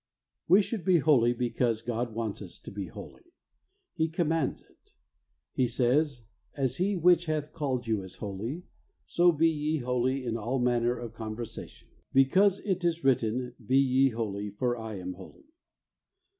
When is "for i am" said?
14.49-15.13